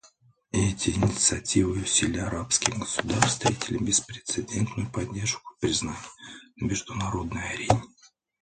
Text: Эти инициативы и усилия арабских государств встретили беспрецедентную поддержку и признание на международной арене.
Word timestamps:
Эти 0.51 0.89
инициативы 0.89 1.77
и 1.77 1.81
усилия 1.83 2.23
арабских 2.23 2.75
государств 2.75 3.27
встретили 3.33 3.77
беспрецедентную 3.77 4.89
поддержку 4.91 5.43
и 5.53 5.59
признание 5.59 6.01
на 6.55 6.65
международной 6.65 7.47
арене. 7.53 7.83